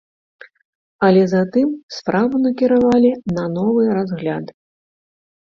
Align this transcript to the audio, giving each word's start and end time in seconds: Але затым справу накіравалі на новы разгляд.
Але 1.07 1.21
затым 1.33 1.67
справу 1.97 2.41
накіравалі 2.47 3.11
на 3.37 3.45
новы 3.59 3.83
разгляд. 4.01 4.53